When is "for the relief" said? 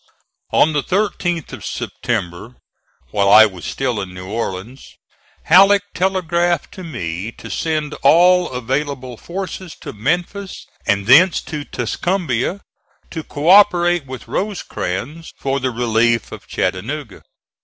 15.37-16.31